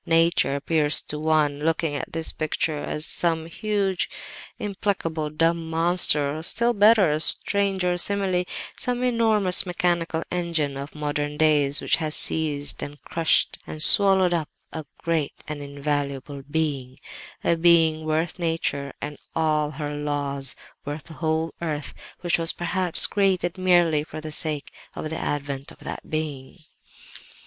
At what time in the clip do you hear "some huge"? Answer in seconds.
3.05-4.09